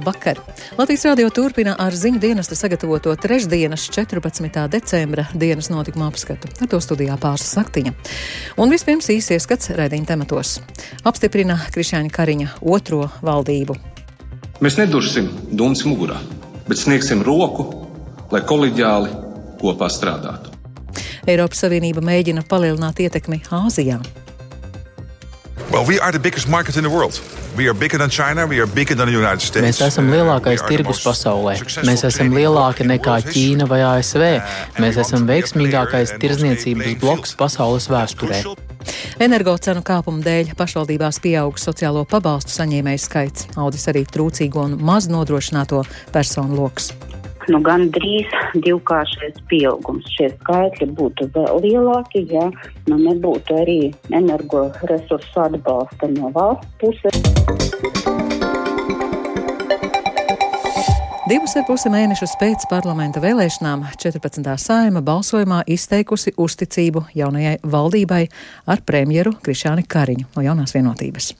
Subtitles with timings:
[0.00, 0.38] Labvakar!
[0.78, 4.62] Latvijas radio turpina ar ziņu dienesta sagatavoto trešdienas 14.
[4.72, 6.48] decembra dienas notikuma apskatu.
[6.56, 7.92] Ar to studijā pārslas saktiņa.
[8.56, 10.54] Un vispirms īsi ieskats raidījuma tematos.
[11.04, 13.76] Apstiprina Krišāņa Kariņa otro valdību.
[14.64, 16.16] Mēs nedursim dūmus mugurā,
[16.64, 17.68] bet sniegsim roku,
[18.32, 19.12] lai kolēģiāli
[19.60, 20.56] kopā strādātu.
[21.28, 24.00] Eiropas Savienība mēģina palielināt ietekmi Āzijā.
[25.70, 27.20] Well, we are the biggest market in the world.
[28.10, 31.54] China, Mēs esam lielākais tirgus pasaulē.
[31.86, 34.24] Mēs esam lielāki nekā Ķīna vai ASV.
[34.82, 38.42] Mēs esam veiksmīgākais tirzniecības bloks pasaules vēsturē.
[39.22, 45.84] Energocenu kāpuma dēļ pašvaldībās pieaug sociālo pabalstu saņēmēju skaits, audzis arī trūcīgo un maz nodrošināto
[46.10, 46.90] personu lokus
[47.50, 48.30] nu, gan drīz
[48.66, 50.06] divkāršais pieaugums.
[50.16, 52.46] Šie skaitļi būtu vēl lielāki, ja
[52.90, 53.80] nu, nebūtu arī
[54.14, 58.49] energoresursu atbalsta no valsts puses.
[61.30, 64.48] Divus ar pusi mēnešus pēc parlamenta vēlēšanām 14.
[64.58, 68.24] saima balsojumā izteikusi uzticību jaunajai valdībai
[68.66, 71.30] ar premjeru Krišāni Kariņu no jaunās vienotības.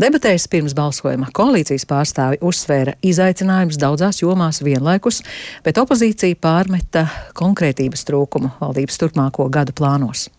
[0.00, 5.20] Debatēs pirms balsojuma koalīcijas pārstāvi uzsvēra izaicinājumus daudzās jomās vienlaikus,
[5.68, 7.04] bet opozīcija pārmeta
[7.36, 10.30] konkrētības trūkumu valdības turpmāko gadu plānos.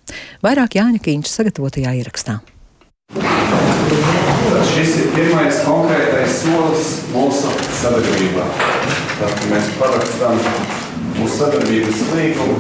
[0.42, 2.42] Vairāk Jāņa Kīņš sagatavotajā ierakstā.
[5.18, 8.44] Pirmais konkrētais solis mūsu sadarbībā.
[9.18, 10.36] Tātad mēs parakstām
[11.16, 12.58] mūsu sadarbības līgumu.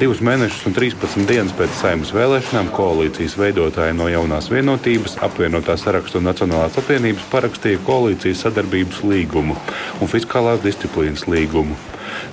[0.00, 6.22] Divus mēnešus un 13 dienas pēc saimnes vēlēšanām koalīcijas veidotāji no jaunās vienotības, apvienotā sarakstu
[6.22, 9.60] un Nacionālās apvienības parakstīja koalīcijas sadarbības līgumu
[10.00, 11.76] un fiskālās disciplīnas līgumu.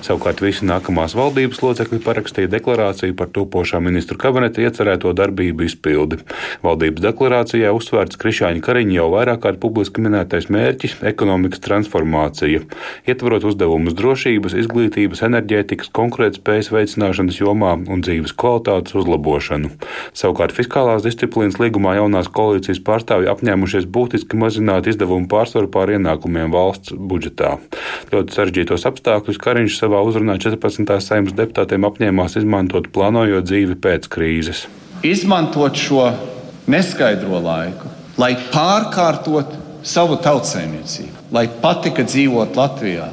[0.04, 6.18] Savukārt visi nākamās valdības locekļi parakstīja deklarāciju par topošā ministru kabineta iecerēto darbību izpildi.
[6.64, 12.62] Valdības deklarācijā uzsvērts Krišāņa Kariņa jau vairāk kārt publiski minētais mērķis- ekonomikas transformācija,
[13.08, 19.70] ietverot uzdevumus drošības, izglītības, enerģētikas, konkurētspējas veicināšanas jomā un dzīves kvalitātes uzlabošanu.
[20.12, 26.92] Savukārt fiskālās disciplīnas līgumā jaunās koalīcijas pārstāvji apņēmušies būtiski mazināt izdevumu pārsvaru pār ienākumiem valsts
[26.92, 27.58] budžetā.
[28.12, 30.98] Ļoti sarežģītos apstākļus Kariņš savā uzrunā 14.
[31.04, 34.64] saimnes deputātiem apņēmās izmantot plānojot dzīvi pēc krīzes.
[35.06, 36.08] Izmantot šo
[36.70, 43.10] neskaidro laiku, lai pārkārtotu savu tautsēmniecību, lai patika dzīvot Latvijā,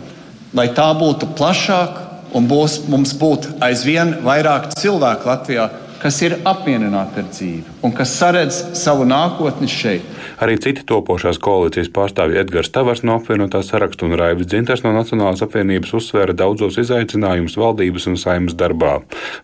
[0.57, 5.69] lai tā būtu plašāka un būs, mums būtu aizvien vairāk cilvēku Latvijā,
[6.03, 10.03] kas ir apmierināti ar dzīvi un kas saredz savu nākotni šeit.
[10.43, 15.43] Arī citi topošās koalīcijas pārstāvji Edgars Tavars no apvienotā saraksta un Raivis Dzinters no Nacionālās
[15.45, 18.97] apvienības uzsvēra daudzos izaicinājumus valdības un saimas darbā.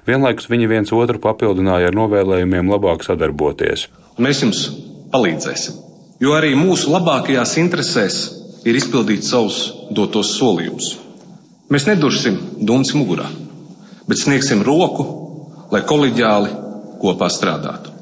[0.10, 3.88] Vienlaikus viņi viens otru papildināja ar novēlējumiem labāk sadarboties.
[4.20, 4.66] Mēs jums
[5.14, 5.80] palīdzēsim,
[6.20, 8.20] jo arī mūsu labākajās interesēs
[8.68, 9.62] ir izpildīt savus
[9.96, 10.98] dotos solījumus.
[11.70, 13.30] Mēs nedursim dūmus mugurā,
[14.10, 15.08] bet sniegsim roku
[15.72, 16.52] lai kolēģiāli
[17.02, 17.94] kopā strādātu.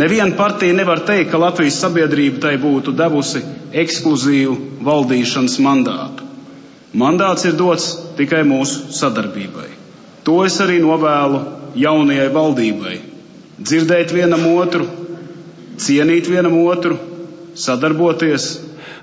[0.00, 3.42] Neviena partija nevar teikt, ka Latvijas sabiedrība tai būtu devusi
[3.82, 4.54] ekskluzīvu
[4.86, 6.24] valdīšanas mandātu.
[6.96, 9.68] Mandāts ir dots tikai mūsu sadarbībai.
[10.24, 11.40] To es arī novēlu
[11.76, 12.96] jaunajai valdībai.
[13.62, 14.86] Dzirdēt vienam otru,
[15.80, 16.96] cienīt vienam otru,
[17.58, 18.48] sadarboties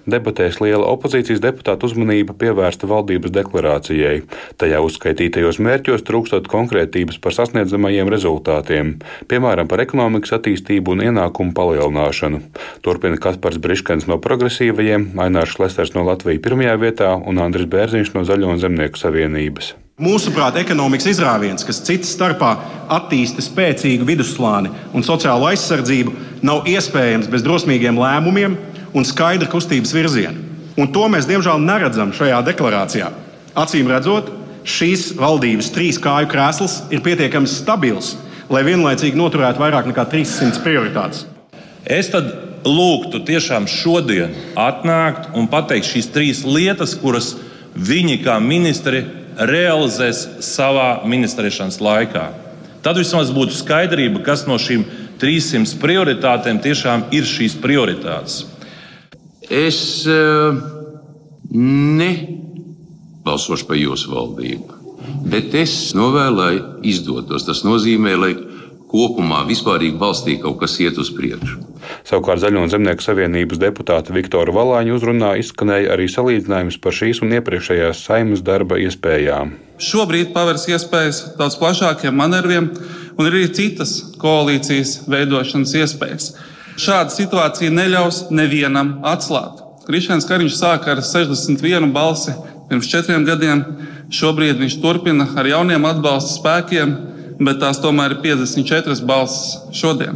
[0.09, 4.21] Debatēs liela opozīcijas deputāta uzmanība pievērsta valdības deklarācijai.
[4.61, 8.95] Tajā uzskaitītajos mērķos trūkstot konkrētības par sasniedzamajiem rezultātiem,
[9.31, 12.41] piemēram, par ekonomikas attīstību un ienākumu palielināšanu.
[12.85, 18.25] Turpina Kaspars Briškens no progresīvajiem, Ainārs Šlesters no Latvijas pirmajā vietā un Andris Bērziņš no
[18.27, 19.75] Zaļo un Zemnieku savienības.
[19.99, 22.53] Mūsuprāt, ekonomikas izrāviens, kas citas starpā
[22.95, 26.13] attīsta spēcīgu vidusslāni un sociālo aizsardzību,
[26.47, 28.55] nav iespējams bez drosmīgiem lēmumiem
[28.93, 30.35] un skaidra kustības virziena.
[30.79, 33.09] Un to mēs diemžēl neredzam šajā deklarācijā.
[33.59, 34.29] Acīm redzot,
[34.63, 38.13] šīs valdības trīs kāju krēsls ir pietiekami stabils,
[38.49, 41.25] lai vienlaicīgi noturētu vairāk nekā 300 prioritātes.
[41.85, 42.31] Es tad
[42.67, 47.33] lūgtu tiešām šodien atnākt un pateikt šīs trīs lietas, kuras
[47.75, 49.05] viņi kā ministri
[49.39, 52.25] realizēs savā ministrēšanas laikā.
[52.83, 54.85] Tad vismaz būtu skaidrība, kas no šīm
[55.19, 58.45] 300 prioritātēm tiešām ir šīs prioritātes.
[59.49, 60.53] Es uh,
[61.49, 64.73] nebalsošu par jūsu valdību,
[65.31, 67.45] bet es novēlu, lai izdotos.
[67.47, 68.33] Tas nozīmē, lai
[68.89, 71.69] kopumā vispārīgi valstī kaut kas iet uz priekšu.
[72.05, 77.33] Savukārt Zaļo un Zemnieku savienības deputāta Viktora Valāņa uzrunā izskanēja arī salīdzinājums par šīs un
[77.37, 79.55] iepriekšējās saimas darba iespējām.
[79.81, 82.69] Šobrīd pavērs iespējas daudz plašākiem manevriem
[83.17, 86.31] un arī citas koalīcijas veidošanas iespējas.
[86.79, 89.65] Šāda situācija neļaus nevienam atslābt.
[89.83, 92.31] Krišņēns Kariņš sāka ar 61 balsi
[92.69, 93.65] pirms četriem gadiem.
[94.15, 96.93] Šobrīd viņš turpina ar jauniem atbalsta spēkiem,
[97.43, 100.15] bet tās tomēr ir 54 balsis šodien.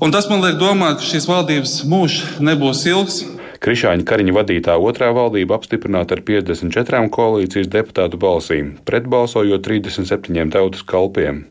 [0.00, 3.20] Un tas man liek domāt, ka šīs valdības mūžs nebūs ilgs.
[3.60, 11.42] Krišāņa Kariņa vadītā otrā valdība apstiprināta ar 54 koalīcijas deputātu balsīm, pretbalsojot 37 tautas kalpiem.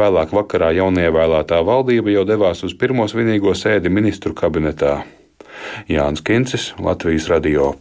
[0.00, 5.02] Vēlāk vakarā jaunievēlētā valdība jau devās uz pirmo svinīgo sēdi ministru kabinetā.
[5.92, 7.74] Jānis Kincis, Latvijas radio.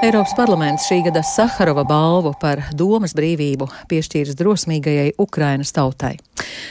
[0.00, 6.14] Eiropas parlaments šī gada Saharova balvu par domas brīvību piešķīris drosmīgajai Ukrainas tautai.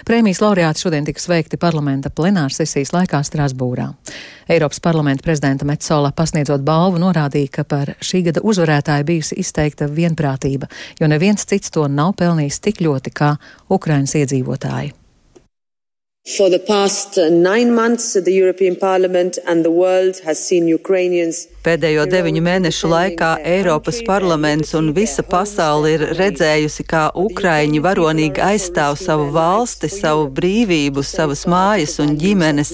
[0.08, 3.86] Prēmijas laureāti šodien tika sveikti parlamenta plenāra sesijas laikā Strasbūrā.
[4.50, 10.66] Eiropas parlamenta prezidenta Metsola pasniedzot balvu norādīja, ka par šī gada uzvarētāju bijusi izteikta vienprātība,
[10.98, 13.36] jo neviens cits to nav pelnījis tik ļoti kā
[13.70, 14.96] Ukrainas iedzīvotāji.
[16.38, 22.08] For the past nine months, the European Parliament and the world has seen Ukrainians Pēdējo
[22.10, 29.28] deviņu mēnešu laikā Eiropas parlaments un visa pasaule ir redzējusi, kā Ukraiņi varonīgi aizstāv savu
[29.36, 32.72] valsti, savu brīvību, savas mājas un ģimenes.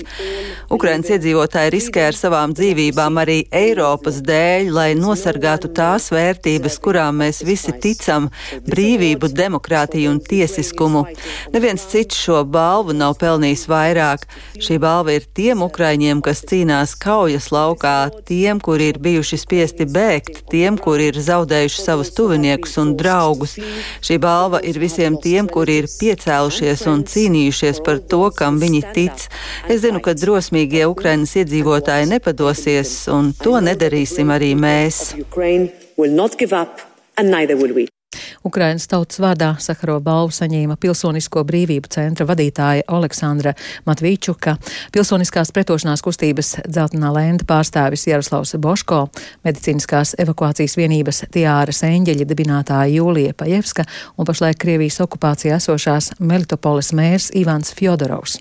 [0.71, 7.43] Ukraiņas iedzīvotāji riskē ar savām dzīvībām arī Eiropas dēļ, lai nosargātu tās vērtības, kurām mēs
[7.43, 8.29] visi ticam-
[8.71, 11.03] brīvību, demokrātiju un tiesiskumu.
[11.51, 14.23] Neviens cits šo balvu nav pelnījis vairāk.
[14.55, 19.85] Šī balva ir tiem Ukraiņiem, kas cīnās kaujas laukā, tiem, kuri kuri ir bijuši spiesti
[19.85, 23.55] bēgt, tiem, kuri ir zaudējuši savus tuviniekus un draugus.
[24.01, 29.25] Šī balva ir visiem tiem, kuri ir piecēlušies un cīnījušies par to, kam viņi tic.
[29.67, 35.15] Es zinu, ka drosmīgie Ukrainas iedzīvotāji nepadosies, un to nedarīsim arī mēs.
[38.45, 43.55] Ukrainas tautas vārdā Sakaro balvu saņēma Pilsonisko brīvību centra vadītāja Aleksandra
[43.87, 44.53] Matvīčuka,
[44.93, 48.99] Pilsoniskās pretošanās kustības dzeltenā lenda pārstāvis Jaroslavs Boško,
[49.47, 57.31] medicīniskās evakuācijas vienības Tiāra Sēņģeļa dibinātāja Jūlija Pajevska un pašlaik Krievijas okupācijā esošās Melitopoles mērs
[57.33, 58.37] Ivans Fjodorovs.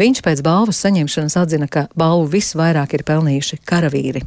[0.00, 4.24] Viņš pēc balvas saņemšanas atzina, ka balvu visvairāk ir pelnījuši karavīri.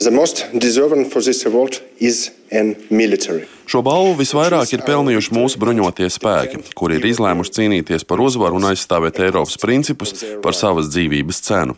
[0.00, 3.44] The most deserving for this award is an military.
[3.64, 8.66] Šo balvu visvairāk ir pelnījuši mūsu bruņotie spēki, kuri ir izlēmuši cīnīties par uzvaru un
[8.68, 10.12] aizstāvēt Eiropas principus
[10.44, 11.76] par savas dzīvības cenu.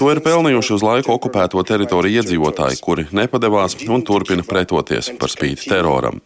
[0.00, 5.70] To ir pelnījuši uz laiku okupēto teritoriju iedzīvotāji, kuri nepadevās un turpina pretoties par spīti
[5.70, 6.18] teroram.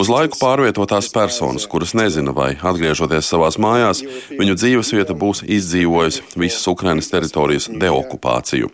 [0.00, 4.00] Uz laiku pārvietotās personas, kuras nezina, vai atgriežoties savās mājās,
[4.32, 8.72] viņu dzīvesvieta būs izdzīvojusi visas Ukrainas teritorijas deokupāciju.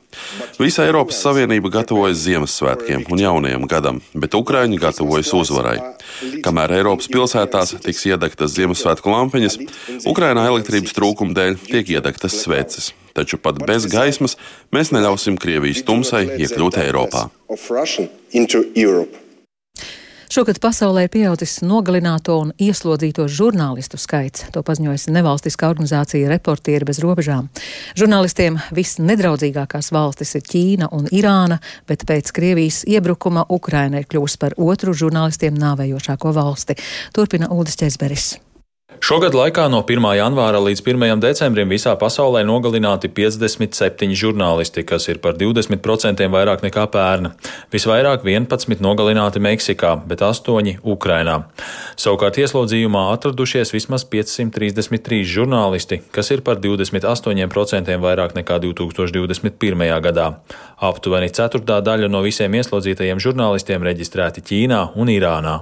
[0.61, 6.41] Visa Eiropas Savienība gatavojas Ziemassvētkiem un jaunajam gadam, bet Ukraiņi gatavojas uzvarai uzvarai.
[6.45, 9.59] Kamēr Eiropas pilsētās tiks iedegtas Ziemassvētku lampiņas,
[10.11, 12.93] Ukrainā elektrības trūkuma dēļ tiek iedegtas sveces.
[13.15, 14.37] Taču pat bez gaismas
[14.75, 17.29] mēs neļausim Krievijas tumsai iekļūt Eiropā.
[20.35, 24.49] Šogad pasaulē ir pieaudzis nogalināto un ieslodzīto žurnālistu skaits.
[24.51, 27.47] To paziņojusi nevalstiskā organizācija Reportieri bez robežām.
[27.95, 34.57] Žurnālistiem visnedraudzīgākās valstis ir Ķīna un Irāna, bet pēc Krievijas iebrukuma Ukraina ir kļuvusi par
[34.59, 36.81] otru žurnālistiem nāvējošāko valsti.
[37.15, 38.33] Turpina Uldis Česberis.
[39.05, 40.05] Šogad laikā no 1.
[40.17, 41.19] janvāra līdz 1.
[41.21, 47.35] decembrim visā pasaulē nogalināti 57 žurnālisti, kas ir par 20% vairāk nekā pērna.
[47.73, 51.37] Visvairāk 11 nogalināti Meksikā, bet 8 Ukrainā.
[52.01, 59.85] Savukārt ieslodzījumā atradušies vismaz 533 žurnālisti, kas ir par 28% vairāk nekā 2021.
[60.09, 60.31] gadā.
[60.81, 65.59] Aptuveni ceturtā daļa no visiem ieslodzītajiem žurnālistiem reģistrēti Ķīnā un Irānā.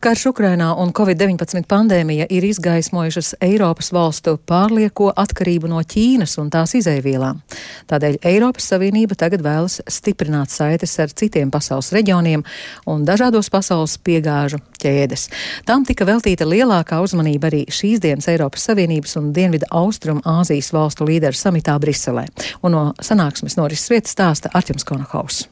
[0.00, 6.74] Karš Ukrainā un Covid-19 pandēmija ir izgaismojušas Eiropas valstu pārlieko atkarību no Ķīnas un tās
[6.76, 7.40] izēvielām.
[7.88, 12.44] Tādēļ Eiropas Savienība tagad vēlas stiprināt saites ar citiem pasaules reģioniem
[12.92, 15.30] un dažādos pasaules piegāžu ķēdes.
[15.64, 21.08] Tam tika veltīta lielākā uzmanība arī šīs dienas Eiropas Savienības un Dienvidu Austrum Āzijas valstu
[21.08, 22.28] līderu samitā Briselē.
[22.60, 25.46] Un no sanāksmes norises vietas stāsta Arķems Konahaus.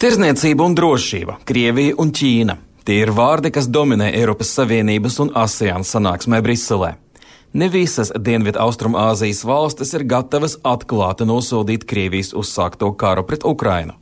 [0.00, 2.64] Tirzniecība un drošība, Krievija un Ķīna.
[2.84, 6.94] Tie ir vārdi, kas dominē Eiropas Savienības un ASEAN sanāksmē Briselē.
[7.52, 13.98] Ne visas Dienvidu Austrumāzijas valstis ir gatavas atklāti nosodīt Krievijas uzsākto karu pret Ukrainu.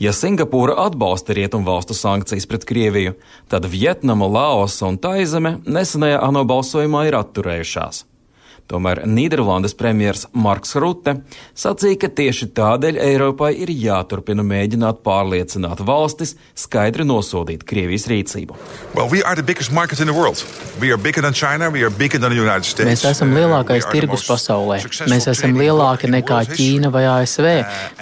[0.00, 3.14] Ja Singapūra atbalsta rietumvalstu sankcijas pret Krieviju,
[3.52, 8.07] tad Vietnama, Laosa un Taizeme nesenajā ANO balsojumā ir atturējušās.
[8.68, 11.14] Tomēr Nīderlandes premjers Marks Rutte
[11.56, 18.58] sacīja, ka tieši tādēļ Eiropai ir jāturpina mēģināt pārliecināt valstis skaidri nosodīt Krievijas rīcību.
[18.92, 19.22] Well, we
[21.32, 24.82] China, Mēs esam lielākais tirgus pasaulē.
[25.08, 27.48] Mēs esam lielāki nekā Ķīna vai ASV.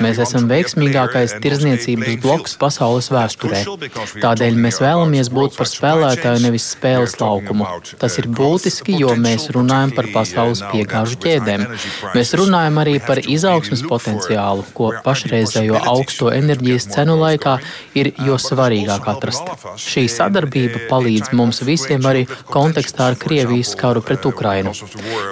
[0.03, 3.63] Mēs esam veiksmīgākais tirzniecības bloks pasaules vēsturē.
[4.25, 7.71] Tādēļ mēs vēlamies būt par spēlētāju, nevis spēles laukumu.
[8.03, 11.67] Tas ir būtiski, jo mēs runājam par pasaules uz piegāžu ķēdēm.
[12.17, 17.59] Mēs runājam arī par izaugsmas potenciālu, ko pašreizējo augsto enerģijas cenu laikā
[17.99, 19.53] ir jo svarīgāk atrast.
[19.81, 24.73] Šī sadarbība palīdz mums visiem arī kontekstā ar Krievijas karu pret Ukrainu.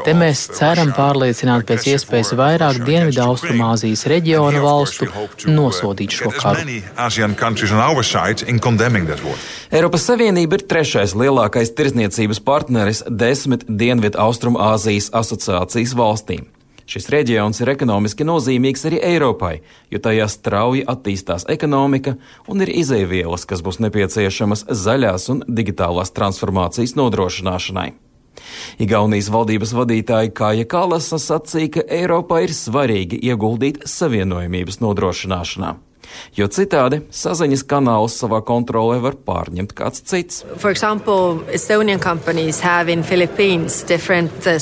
[0.05, 5.09] Te mēs ceram pārliecināt pēc iespējas vairāk Dienvidu Austrumāzijas reģiona valstu
[5.51, 6.79] nosodīt šo karu.
[9.75, 16.51] Eiropas Savienība ir trešais lielākais tirzniecības partneris desmit Dienvidu Austrumāzijas asociācijas valstīm.
[16.85, 19.55] Šis reģions ir ekonomiski nozīmīgs arī Eiropai,
[19.89, 22.19] jo tajā strauji attīstās ekonomika
[22.51, 27.95] un ir izēvielas, kas būs nepieciešamas zaļās un digitālās transformācijas nodrošināšanai.
[28.85, 35.73] Igaunijas valdības vadītāja Kāja Kalasa sacīja, ka Eiropā ir svarīgi ieguldīt savienojumības nodrošināšanā
[36.37, 40.45] jo citādi saziņas kanālus savā kontrolē var pārņemt kāds cits.
[40.75, 41.45] Example,
[44.45, 44.59] uh,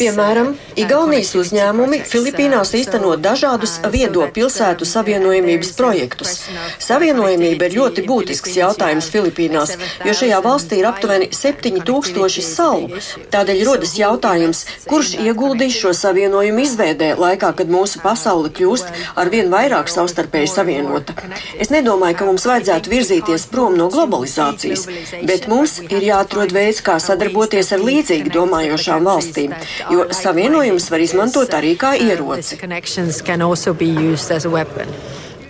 [0.00, 6.36] Piemēram, Igaunijas uzņēmumi Filipīnās īsteno dažādus viedo pilsētu savienojumības projektus.
[6.82, 13.00] Savienojumība ir ļoti būtisks jautājums Filipīnās, jo šajā valstī ir aptuveni 7000 salu.
[13.32, 19.50] Tādēļ rodas jautājums, kurš ieguldīs šo savienojumu izveidē laikā, kad mūsu pasaule kļūst ar vien
[19.52, 21.16] vairāk savstarpēji savienojumu savienota.
[21.58, 24.86] Es nedomāju, ka mums vajadzētu virzīties prom no globalizācijas,
[25.28, 29.56] bet mums ir jāatrod veids, kā sadarboties ar līdzīgi domājošām valstīm,
[29.92, 32.60] jo savienojums var izmantot arī kā ieroci.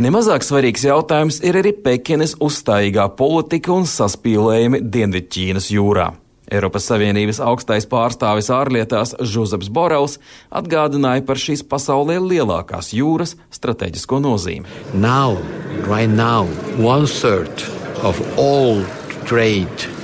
[0.01, 6.09] Nemazāk svarīgs jautājums ir arī Pekinas uzstājīgā politika un saspīlējumi Dienvidķīnas jūrā.
[6.51, 10.19] Eiropas Savienības augstais pārstāvis ārlietās Žuzeps Borels
[10.51, 14.67] atgādināja par šīs pasaulē lielākās jūras strateģisko nozīmi.
[14.95, 15.39] Now,
[15.87, 16.49] right now,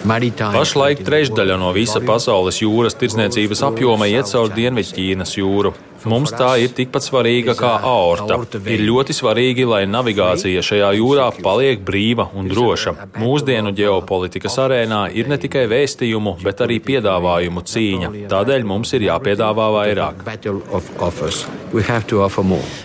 [0.06, 5.75] Pašlaik trešdaļa no visa pasaules jūras tirdzniecības apjoma iet caur Dienvidķīnas jūru.
[6.06, 8.36] Mums tā ir tikpat svarīga kā aorta.
[8.70, 12.94] Ir ļoti svarīgi, lai navigācija šajā jūrā paliek brīva un droša.
[13.18, 18.12] Mūsdienu ģeopolitikas arēnā ir ne tikai vēstījumu, bet arī piedāvājumu cīņa.
[18.30, 20.22] Tādēļ mums ir jāpiedāvā vairāk.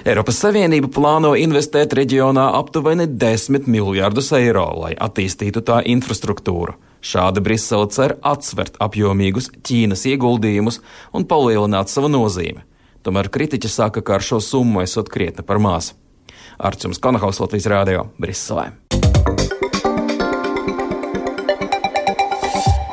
[0.10, 6.80] Eiropas Savienība plāno investēt reģionā aptuveni 10 miljardus eiro, lai attīstītu tā infrastruktūru.
[7.02, 10.80] Šādi Brisele cer atsvert apjomīgus Ķīnas ieguldījumus
[11.18, 12.62] un palielināt savu nozīmi.
[13.02, 15.96] Tomēr kritiķi saka, ka ar šo summu esot krietni par maz.
[16.62, 18.70] Arčuns Konahaus Latvijas Rādio Briselē.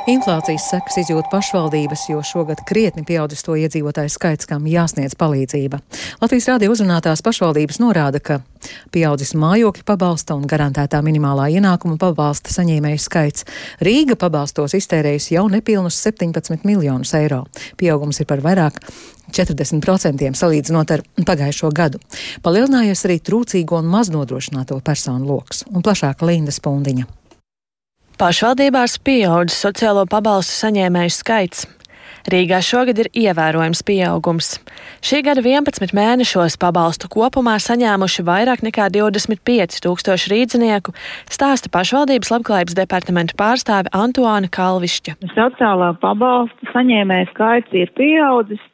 [0.09, 5.83] Inflācijas sekas izjūt pašvaldības, jo šogad krietni pieaudzis to iedzīvotāju skaits, kam jāsniedz palīdzība.
[6.23, 8.39] Latvijas rādio uzrunātās pašvaldības norāda, ka
[8.95, 13.45] pieaudzis mājokļu pabalsta un garantētā minimālā ienākuma pabalsta saņēmēju skaits.
[13.85, 17.43] Rīga pabalstos iztērējusi jau nepilnus 17 miljonus eiro.
[17.77, 18.81] Pieaugums ir par vairāk
[19.29, 22.01] 40% salīdzinot ar pagājušo gadu.
[22.41, 27.11] Palielinājies arī trūcīgo un maznodrošināto personu lokus un plašāka Linda Spundiņa.
[28.19, 31.69] Pašvaldībās pieaudzis sociālo pabalstu saņēmēju skaits.
[32.27, 34.49] Rīgā šogad ir ievērojams pieaugums.
[35.07, 40.97] Šī gada 11 mēnešos pabalstu kopumā saņēmuši vairāk nekā 25 tūkstoši rīdzinieku,
[41.31, 45.15] stāsta pašvaldības labklājības departamenta pārstāve Antuāna Kalvišķa.
[45.37, 48.67] Sociālā pabalsta saņēmēju skaits ir pieaudzis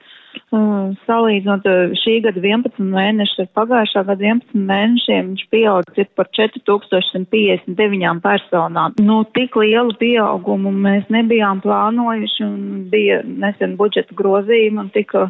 [1.05, 1.67] Salīdzinot
[2.01, 8.95] šī gada 11 mēnešus ar pagājušā gada 11 mēnešiem, viņš pieaudzis par 4159 personām.
[9.03, 12.61] Nu, tik lielu pieaugumu mēs nebijām plānojuši un
[12.93, 15.29] bija nesen budžeta grozījuma un tika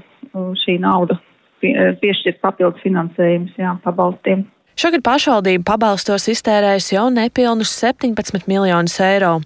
[0.64, 1.20] šī nauda
[1.64, 4.44] piešķirt papildus finansējums, jā, pabalstiem.
[4.74, 9.36] Šogad pašvaldība pabalstos iztērējusi jau nepilnus 17 miljonus eiro.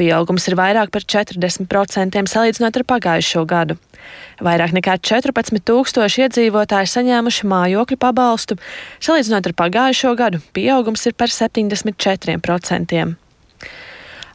[0.00, 3.76] Pieaugums ir vairāk par 40% salīdzinot ar pagājušo gadu.
[4.40, 8.56] Vairāk nekā 14 tūkstoši iedzīvotāji saņēmuši mājokļu pabalstu,
[9.04, 13.27] salīdzinot ar pagājušo gadu, pieaugums ir par 74%.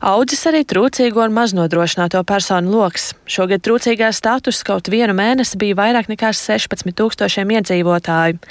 [0.03, 3.13] Audzis arī trūcīgo un maznodrošināto personu lokus.
[3.24, 8.41] Šogad trūcīgā status kaut vienu mēnesi bija vairāk nekā 16 tūkstošiem iedzīvotāju.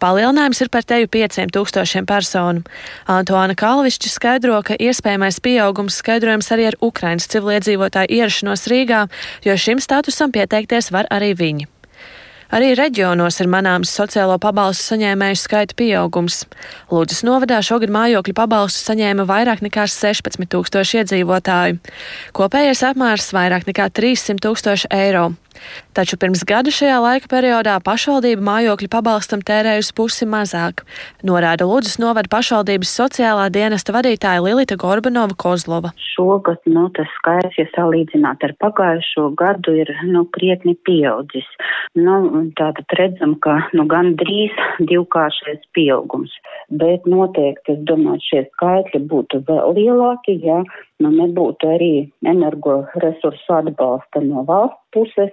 [0.00, 2.64] Palielinājums ir par teju 5 tūkstošiem personu.
[3.04, 9.04] Antoāna Kalvišķa skaidro, ka iespējamais pieaugums skaidrojams arī ar Ukrainas civiliedzīvotāju ierašanos Rīgā,
[9.44, 11.73] jo šim statusam pieteikties var arī viņi.
[12.54, 16.44] Arī reģionos ir manāms sociālo pabalstu saņēmēju skaita pieaugums.
[16.92, 21.80] Lūdzes novadā šogad mājokļu pabalstu saņēma vairāk nekā 16 tūkstoši iedzīvotāju.
[22.38, 25.32] Kopējais apmērs vairāk nekā 300 tūkstoši eiro.
[25.94, 30.82] Taču pirms gada šajā laika periodā pašvaldība mājokļu pabalstam tērējusi pusi mazāk,
[31.26, 35.92] norāda Lūdzes novada pašvaldības sociālā dienesta vadītāja Lilita Gorbanova Kozlova.
[36.14, 41.46] Šogad nu, tas skaits, ja salīdzināt ar pagājušo gadu, ir nu, krietni pieaudzis.
[41.98, 42.18] Nu,
[42.58, 46.34] tātad redzam, ka nu, gan drīz divkāršais pieaugums,
[46.70, 50.62] bet noteikti, es domāju, šie skaitļi būtu vēl lielāki, ja
[51.02, 51.92] nu, nebūtu arī
[52.30, 55.32] energoresursu atbalsta no valsts puses,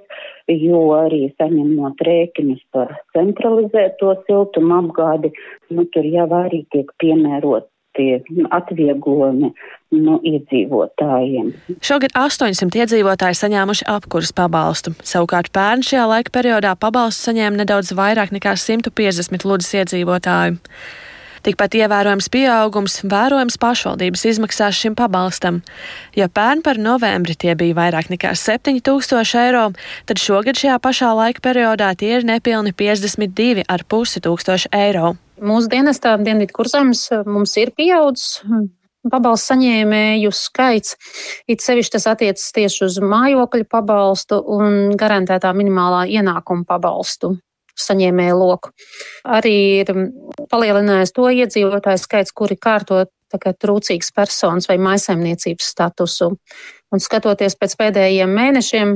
[0.50, 5.34] jo arī saņemot rēķinus par centralizēto siltumu apgādi,
[5.70, 8.22] nu, tur jau arī tiek piemērot tie
[8.56, 9.52] atvieglojumi
[10.00, 11.52] no iedzīvotājiem.
[11.84, 14.96] Šogad 800 iedzīvotāji saņēmuši apkuras pabalstu.
[15.04, 20.60] Savukārt pērn šajā laika periodā pabalstu saņēma nedaudz vairāk nekā 150 ludas iedzīvotāju.
[21.42, 25.62] Tikpat ievērojams pieaugums vērojams pašvaldības izmaksās šim pabalstam.
[26.18, 29.64] Ja pērn par novembri tie bija vairāk nekā 7000 eiro,
[30.06, 35.16] tad šogad šajā pašā laika periodā tie ir nepilni 52,5 tūkstoši eiro.
[35.42, 38.44] Mūsu dienestā Dienvidu kursams mums ir pieaudzis
[39.10, 40.98] pabalstu saņēmēju skaits.
[41.50, 47.40] It sevišķi tas attiecas tieši uz mājokļu pabalstu un garantētā minimālā ienākuma pabalstu
[47.80, 48.74] saņēmēju loku.
[49.24, 49.94] Arī ir
[50.52, 56.34] palielinājies to iedzīvotāju skaits, kuri kārto trūcīgas personas vai maisaimniecības statusu.
[56.92, 58.90] Un skatoties pēc pēdējiem mēnešiem,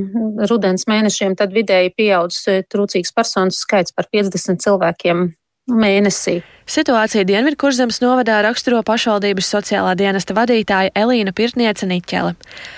[0.49, 5.29] rudens mēnešiem, tad vidēji pieaudzis trūcīgas personas skaits par 50 cilvēkiem
[5.69, 6.41] mēnesī.
[6.65, 12.33] Situāciju Dienvidkurzemes novadā raksturo pašvaldības sociālā dienesta vadītāja Elīna Pirtniece Niķele.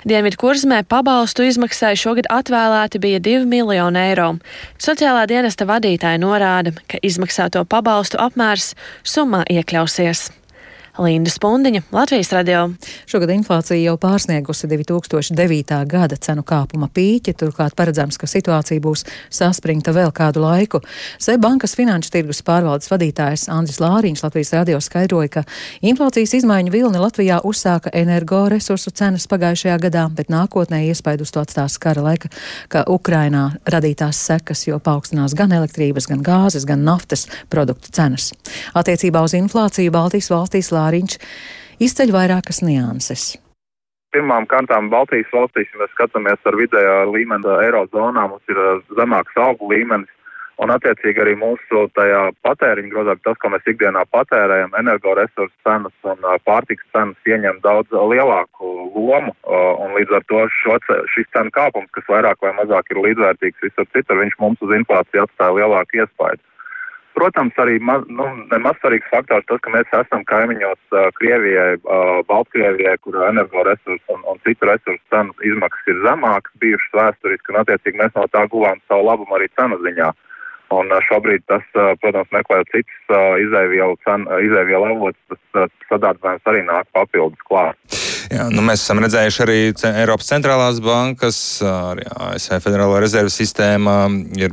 [0.08, 4.34] Dienvidkurzemē pabalstu izmaksai šogad atvēlēti bija 2 miljoni eiro.
[4.76, 10.28] Sociālā dienesta vadītāja norāda, ka izmaksāto pabalstu apmērs summā iekļausies.
[10.98, 12.64] Linda Spundiņa, Latvijas radio.
[13.06, 15.76] Šogad inflācija jau pārsniegusi 2009.
[15.86, 20.80] gada cenu kāpuma pīķi, turklāt paredzams, ka situācija būs saspringta vēl kādu laiku.
[21.22, 25.44] Seibankas finanšu tirgus pārvaldes vadītājs Andris Lāriņš Latvijas radio skaidroja, ka
[25.86, 31.78] inflācijas izmaiņu vilni Latvijā uzsāka energoresursu cenas pagājušajā gadā, bet nākotnē iespaidu uz to atstās
[31.78, 32.32] kara laika,
[32.74, 38.32] ka Ukrainā radītās sekas, jo paaugstinās gan elektrības, gan gāzes, gan naftas produktu cenas.
[38.74, 41.20] Attiecībā uz inflāciju Baltijas valstīs Lāriņš Māriņš
[41.84, 43.34] izceļ vairākas nianses.
[44.14, 49.36] Pirmām kārtām Baltijas valstīs, ja mēs skatāmies ar vidējā līmeni eirozonā, mums ir uh, zemāks
[49.36, 50.14] algu līmenis.
[50.58, 56.34] Un, attiecīgi, arī mūsu patēriņa grozā, tas, ko mēs ikdienā patērējam, energoresursu cenas un uh,
[56.48, 59.36] pārtikas cenas ieņem daudz lielāku lomu.
[59.44, 60.80] Uh, un līdz ar to šo,
[61.14, 65.28] šis cenu kāpums, kas vairāk vai mazāk ir līdzvērtīgs visur citur, viņš mums uz inflāciju
[65.28, 66.42] atstāja lielāku iespēju.
[67.16, 72.20] Protams, arī maz, nu, nemaz svarīgs faktors tas, ka mēs esam kaimiņos uh, Krievijai, uh,
[72.28, 78.02] Baltkrievijai, kur energoresursu un, un citu resursu cenu izmaksas ir zemākas bijušas vēsturiski, un attiecīgi
[78.02, 80.12] mēs no tā guvām savu labumu arī cenu ziņā.
[80.74, 86.90] Un uh, šobrīd tas, uh, protams, meklējot citus uh, izēvielu avotus, tas sadārdzinājums arī nāk
[86.96, 87.98] papildus klāt.
[88.28, 93.94] Jā, nu mēs esam redzējuši arī Eiropas centrālās bankas, arī ASV Federālo rezervu sistēma
[94.36, 94.52] ir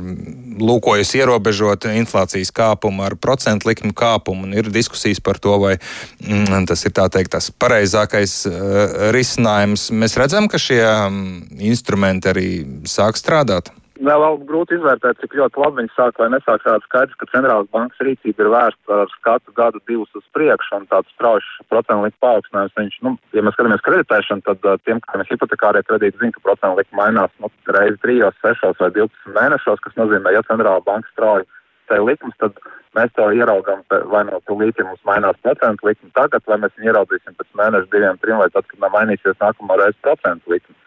[0.56, 4.48] lūkojusi ierobežot inflācijas kāpumu ar procentu likmu kāpumu.
[4.56, 9.90] Ir diskusijas par to, vai mm, tas ir teikt, tas pareizākais uh, risinājums.
[9.92, 12.48] Mēs redzam, ka šie um, instrumenti arī
[12.88, 13.74] sāk strādāt.
[13.96, 18.02] Vēl, grūti izvērtēt, cik ļoti labi viņi sāk vai nesāk šādi skaidrs, ka centrālās bankas
[18.04, 22.76] rīcība ir vērsta ar skatu gadu divus uz priekšu un tāds strauji procentu likuma paaugstinājums.
[22.76, 26.82] Viņš, nu, ja mēs skatāmies kreditēšanu, tad tiem, kam ir hipotekārie kredīti, zina, ka procentu
[26.82, 31.48] likuma mainās nu, reizi trijos, sešos vai divpadsmit mēnešos, kas nozīmē, ja centrālā banka strauji
[31.88, 32.60] te likums, tad
[32.98, 33.80] mēs to ieraugam,
[34.12, 38.20] vai no tūlīt, mums mainās procentu likuma tagad, vai mēs viņu ieraudzīsim pēc mēneša, diviem,
[38.20, 40.82] trim, vai tad, kad mainīsies nākamā reize procentu likuma.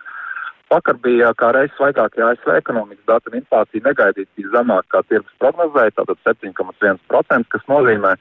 [0.70, 5.38] Vakar bija kā reizes svaigākie ASV ekonomikas dati, un inflācija negaidīti bija zemāka kā tirgus
[5.42, 8.12] prognozēja, tātad 7,1%, kas nozīmē,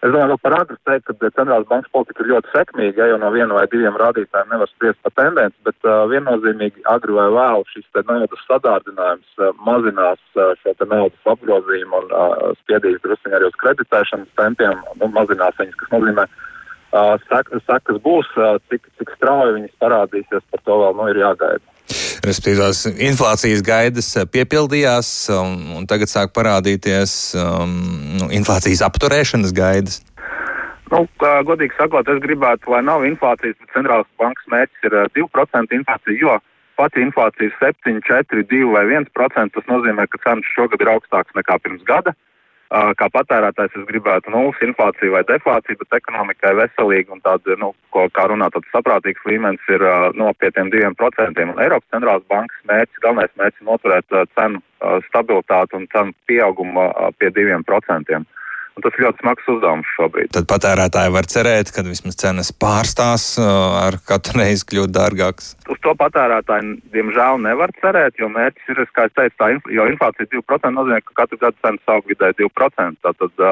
[0.00, 3.18] es domāju, ka par agru teikt, ka centrālās bankas politika ir ļoti sekmīga, ja jau
[3.20, 7.66] no viena vai diviem rādītājiem nevar spriest par tendenci, bet uh, viennozīmīgi agri vai vēl
[7.74, 13.36] šis te naudas sadārdinājums uh, mazinās uh, šo te naudas apgrozījumu un uh, spiedīs drusciņi
[13.36, 16.24] arī uz kreditēšanas tempiem, nu, mazinās viņas, kas nozīmē,
[17.28, 18.32] sekas būs,
[18.72, 21.71] cik, cik strauji viņas parādīsies, par to vēl nu, ir jāgaida.
[22.22, 27.72] Respektīvi, tās inflācijas gaidas piepildījās, un, un tagad sāk parādīties um,
[28.20, 29.98] nu, inflācijas apturēšanas gaidas.
[30.92, 31.06] Nu,
[31.48, 36.36] godīgi sakot, es gribētu, lai nav inflācijas, bet centrālās bankas mērķis ir 2% inflācija, jo
[36.78, 39.54] pati inflācija ir 7, 4, 2 vai 1%.
[39.56, 42.14] Tas nozīmē, ka cenas šogad ir augstākas nekā pirms gada.
[42.72, 48.06] Kā patērētājs es gribētu nulles inflāciju vai deflāciju, bet ekonomikai veselīgi un tāda, nu, ko,
[48.16, 49.84] kā runā, tāds saprātīgs līmenis ir
[50.16, 51.44] no pie tiem 2%.
[51.52, 54.62] Un Eiropas centrālās bankas mērķis, galvenais mērķis ir noturēt cenu
[55.10, 56.86] stabilitāti un cenu pieaugumu
[57.20, 58.22] pie 2%.
[58.72, 60.30] Un tas ir ļoti smags uzdevums šobrīd.
[60.32, 65.50] Tad patērētāji var cerēt, ka vismaz cenas pārstās ar katru reizi kļūt dārgākas.
[65.68, 69.86] Uz to patērētāji, diemžēl, nevar cerēt, jo mērķis ir, kā es teicu, tā, inf jo
[69.92, 72.96] inflācija 2% nozīmē, ka katru gadu cenas aug vidēji 2%.
[73.04, 73.44] Tātad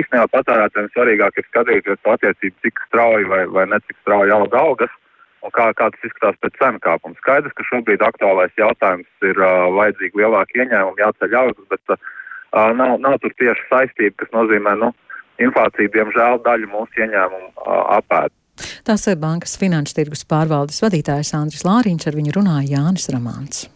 [0.00, 5.00] īstenībā patērētājiem svarīgāk ir skatīties attiecību, cik strauji vai, vai necik strauji auga algas
[5.44, 7.16] un kā, kā tas izskatās pēc cenu kāpuma.
[7.20, 12.12] Skaidrs, ka šobrīd aktuālais jautājums ir uh, vajadzīgi lielāki ieņēmumi, jāceļ algas, bet uh,
[12.78, 14.92] nav, nav tur tieši saistība, kas nozīmē, nu,
[15.42, 18.34] inflācija, diemžēl, daļu mūsu ieņēmumu apēd.
[18.86, 23.66] Tās ir bankas finanšu tirgus pārvaldes vadītājs Andris Lāriņš, ar viņu runāja Jānis Ramāns.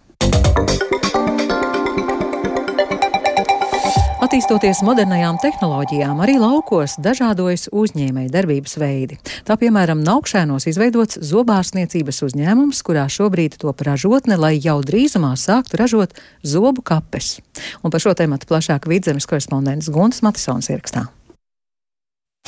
[4.28, 9.16] Attīstoties modernajām tehnoloģijām, arī laukos dažādojas uzņēmēja darbības veidi.
[9.48, 16.12] Tā piemēram, Naukšēnos izveidots zobārstniecības uzņēmums, kurā šobrīd top ražotne, lai jau drīzumā sāktu ražot
[16.44, 17.38] zobu kapes.
[17.80, 21.06] Un par šo tēmu plašāk vidzemes korespondents Gunts Matisons ierakstā.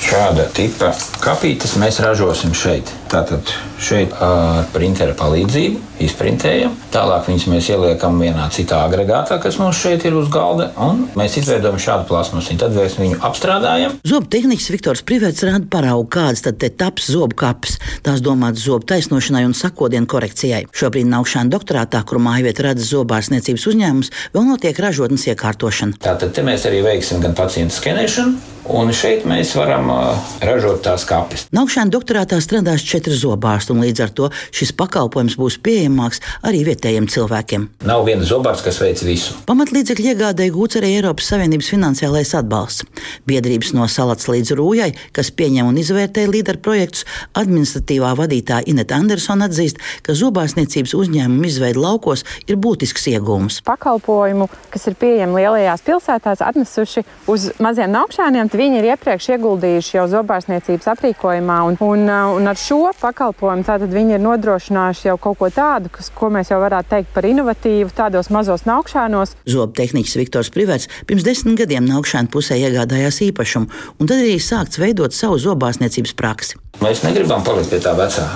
[0.05, 0.93] Šāda tipa
[1.25, 2.93] kapītes mēs ražosim šeit.
[3.09, 3.49] Tātad
[3.81, 6.75] šeit ar printeru palīdzību izprintējam.
[6.93, 11.37] Tālāk viņas mēs ieliekam vienā citā agregātā, kas mums šeit ir uz galda, un mēs
[11.41, 12.57] izveidojam šādu plasmasu.
[12.61, 13.97] Tad mēs viņu apstrādājam.
[14.07, 17.79] Zobu tehnikas Viktors Privets rāda paraugu, kādas tad te taps zobu kapes.
[18.05, 20.65] Tās domātas zobu taisnošanai un sakodienu korekcijai.
[20.75, 26.01] Šobrīd Naukšāna doktorātā, kur mājvieta rada zobārstniecības uzņēmums, vēl notiek ražotnes iekārtošana.
[26.01, 31.03] Tātad te mēs arī veiksim gan pacientu skenēšanu, Un šeit mēs varam uh, ražot tās
[31.09, 31.47] kapes.
[31.55, 35.57] Naukšana doktorātā strādās četri zobārsti, un līdz ar to šis pakalpojums būs
[35.91, 37.67] pieejamāks arī vietējiem cilvēkiem.
[37.85, 39.35] Nav viena zobārsta, kas veic visu.
[39.47, 42.85] Pamatlīdzekļu iegādēji gūts arī Eiropas Savienības finansiālais atbalsts.
[43.27, 49.47] Biedrības no Salats līdz Rūjai, kas pieņem un izvērtē līderu projektus, administratīvā vadītāja Ineta Andersona
[49.49, 53.61] atzīst, ka zobārstniecības uzņēmumu izveide laukos ir būtisks iegūms.
[53.67, 60.03] Pakalpojumu, kas ir pieejami lielajās pilsētās, atnesuši uz maziem naukšēniem Viņi ir iepriekš ieguldījuši jau
[60.11, 62.03] zobārstniecības aprīkojumā, un, un,
[62.37, 66.59] un ar šo pakalpojumu viņi ir nodrošinājuši jau kaut ko tādu, kas, ko mēs jau
[66.61, 69.35] varētu teikt par inovatīvu tādos mazos naukšanos.
[69.49, 75.15] Zobtehniķis Viktors Privets pirms desmit gadiem naukšana pusē iegādājās īpašumu, un tad arī sākts veidot
[75.15, 76.59] savu zobārstniecības praksi.
[76.81, 78.27] Mēs negribam palikt pie tā vecā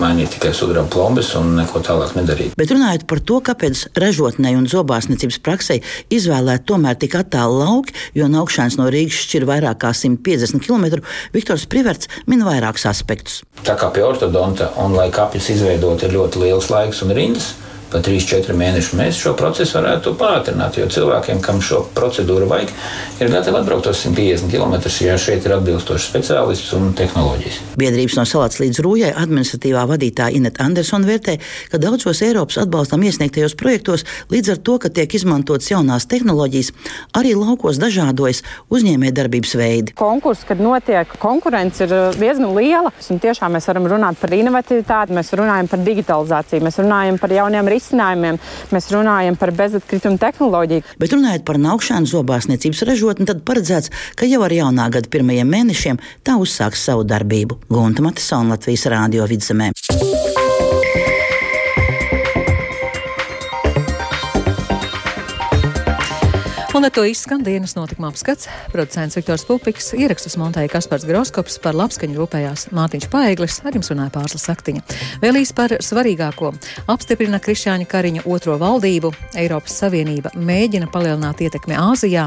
[0.00, 2.56] mainīt tikai sudraba plombas un neko tālāk nedarīt.
[2.58, 5.78] Bet runājot par to, kāpēc ražotnei un zobārstniecības praksē
[6.14, 11.02] izvēlēt tomēr tik attālu lauki, jo no augšanas no Rīgas šķir vairāk kā 150 km,
[11.34, 13.42] Viktors Priverts min vairākus aspektus.
[13.66, 17.52] Tā kā pie ortodonta un lai kapjas izveidot ir ļoti liels laiks un rindas,
[17.92, 20.78] pa 3-4 mēnešu mēs šo procesu varētu pātrināt.
[20.80, 22.72] Jo cilvēkiem, kam šo procedūru vajag,
[23.20, 27.60] ir gatavi atbraukt tos 150 km, ja šeit ir atbilstošs speciālists un tehnoloģijas.
[27.80, 31.36] Biedrības no Salāts līdz Rūjai administratīvā vadītāja Ineta Andersona vērtē,
[31.72, 36.72] ka daudzos Eiropas atbalstam iesniegtajos projektos līdz ar to, ka tiek izmantotas jaunās tehnoloģijas,
[37.18, 39.96] arī laukos dažādojas uzņēmējdarbības veidi.
[39.98, 42.92] Konkurss, kad notiek konkurence, ir uh, diezgan liela.
[43.12, 47.68] Un tiešām mēs varam runāt par inovatīvitāti, mēs runājam par digitalizāciju, mēs runājam par jauniem
[47.68, 48.38] risinājumiem risinājumiem.
[48.72, 50.86] Mēs runājam par bezatkritumu tehnoloģiju.
[51.02, 56.00] Bet runājot par naukšanu zobārstniecības ražotni, tad paredzēts, ka jau ar jaunā gada pirmajiem mēnešiem
[56.24, 57.62] tā uzsāks savu darbību.
[57.72, 59.72] Gunta Matisona Latvijas Rādio vidzemē.
[66.82, 68.48] Un ar to izskan dienas notikuma apskats.
[68.72, 74.10] Producents Viktors Pupiks ierakstus montēja Kaspars Groskops, par labskaņu rūpējās Mārtiņš Paeglis, ar jums runāja
[74.16, 74.82] Pārslas Saktiņa.
[75.22, 76.50] Vēlīs par svarīgāko.
[76.90, 82.26] Apstiprina Krišāņa Kariņa otro valdību, Eiropas Savienība mēģina palielināt ietekmi Āzijā,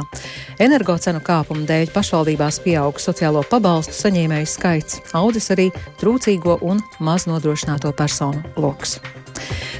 [0.63, 5.68] energocenu kāpumu dēļ pašvaldībās pieaug sociālo pabalstu saņēmēju skaits, audzis arī
[6.00, 9.02] trūcīgo un maz nodrošināto personu lokus.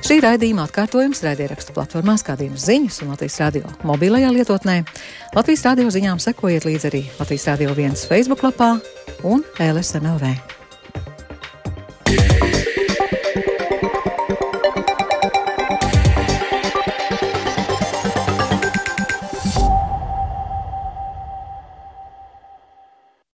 [0.06, 4.82] Šī raidījuma atkārtojums raidierakstu platformās kā dienas ziņas un Latvijas radio mobilajā lietotnē.
[5.36, 8.76] Latvijas radio ziņām sekojiet līdzi arī Latvijas radio viens Facebook lapā
[9.24, 10.55] un LSMLV.